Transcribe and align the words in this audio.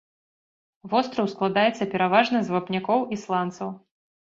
Востраў 0.93 1.29
складаецца 1.35 1.89
пераважна 1.95 2.37
з 2.51 2.59
вапнякоў 2.59 3.09
і 3.15 3.25
сланцаў. 3.27 3.69